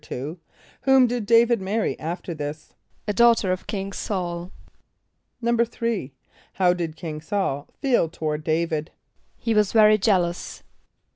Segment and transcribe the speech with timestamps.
[0.01, 0.09] =
[0.85, 2.73] Whom did D[=a]´vid marry after this?
[3.07, 4.51] =A daughter of King S[a:]ul.=
[5.43, 6.11] =3.=
[6.53, 8.87] How did King S[a:]ul feel toward D[=a]´vid?
[9.37, 10.63] =He was very jealous.